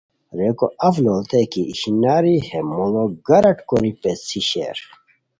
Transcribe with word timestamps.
ریکو 0.37 0.67
اف 0.87 0.95
لوڑیتائے 1.03 1.45
کی 1.51 1.61
اشناری 1.71 2.35
ہے 2.49 2.59
موڑو 2.73 3.03
گاراٹ 3.27 3.57
کوری 3.69 3.91
پیڅھی 4.01 4.39
شیر 4.49 4.77